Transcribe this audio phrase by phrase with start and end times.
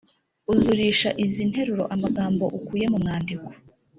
[0.53, 3.49] uzurisha izi nteruro amagambo ukuye mu mwandiko